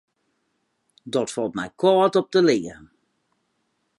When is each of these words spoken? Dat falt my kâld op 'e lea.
Dat 1.13 1.29
falt 1.35 1.57
my 1.57 1.67
kâld 1.81 2.13
op 2.19 2.27
'e 2.35 2.41
lea. 2.47 2.77